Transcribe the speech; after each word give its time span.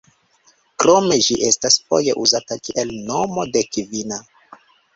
Krome 0.83 1.17
ĝi 1.25 1.37
estas 1.49 1.77
foje 1.91 2.17
uzata 2.25 2.59
kiel 2.69 2.97
nomo 3.13 3.47
de 3.55 3.65
kvina. 3.73 4.23